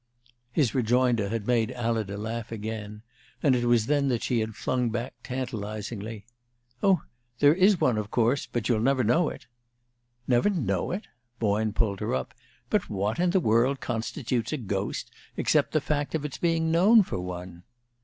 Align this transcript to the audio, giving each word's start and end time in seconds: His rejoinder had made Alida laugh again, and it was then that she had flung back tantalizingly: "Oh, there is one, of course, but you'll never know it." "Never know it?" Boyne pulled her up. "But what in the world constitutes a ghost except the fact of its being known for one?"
His 0.51 0.73
rejoinder 0.73 1.29
had 1.29 1.45
made 1.45 1.71
Alida 1.73 2.17
laugh 2.17 2.51
again, 2.51 3.03
and 3.43 3.55
it 3.55 3.65
was 3.65 3.85
then 3.85 4.07
that 4.07 4.23
she 4.23 4.39
had 4.39 4.55
flung 4.55 4.89
back 4.89 5.13
tantalizingly: 5.21 6.25
"Oh, 6.81 7.03
there 7.37 7.53
is 7.53 7.79
one, 7.79 7.99
of 7.99 8.09
course, 8.09 8.47
but 8.51 8.67
you'll 8.67 8.79
never 8.79 9.03
know 9.03 9.29
it." 9.29 9.45
"Never 10.27 10.49
know 10.49 10.89
it?" 10.89 11.05
Boyne 11.37 11.71
pulled 11.71 11.99
her 11.99 12.15
up. 12.15 12.33
"But 12.71 12.89
what 12.89 13.19
in 13.19 13.29
the 13.29 13.39
world 13.39 13.79
constitutes 13.79 14.51
a 14.51 14.57
ghost 14.57 15.11
except 15.37 15.71
the 15.71 15.79
fact 15.81 16.15
of 16.15 16.25
its 16.25 16.39
being 16.39 16.71
known 16.71 17.03
for 17.03 17.19
one?" 17.19 17.61